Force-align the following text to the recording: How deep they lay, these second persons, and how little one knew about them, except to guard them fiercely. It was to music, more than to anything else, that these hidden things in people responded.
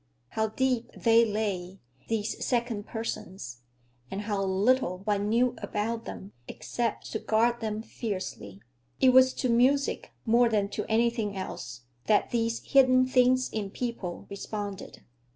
How 0.29 0.47
deep 0.47 0.89
they 0.97 1.23
lay, 1.23 1.77
these 2.07 2.43
second 2.43 2.87
persons, 2.87 3.61
and 4.09 4.21
how 4.21 4.41
little 4.41 5.03
one 5.05 5.29
knew 5.29 5.53
about 5.59 6.05
them, 6.05 6.31
except 6.47 7.11
to 7.11 7.19
guard 7.19 7.59
them 7.59 7.83
fiercely. 7.83 8.63
It 8.99 9.09
was 9.09 9.31
to 9.35 9.47
music, 9.47 10.11
more 10.25 10.49
than 10.49 10.69
to 10.69 10.87
anything 10.89 11.37
else, 11.37 11.81
that 12.07 12.31
these 12.31 12.63
hidden 12.63 13.05
things 13.05 13.47
in 13.51 13.69
people 13.69 14.25
responded. 14.27 15.03